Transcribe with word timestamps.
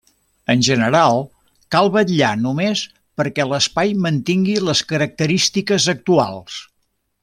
En 0.51 0.61
general, 0.67 1.19
cal 1.75 1.91
vetllar 1.97 2.31
només 2.47 2.83
perquè 3.21 3.47
l'espai 3.53 3.95
mantingui 4.09 4.59
les 4.69 4.85
característiques 4.95 5.91
actuals. 5.99 6.61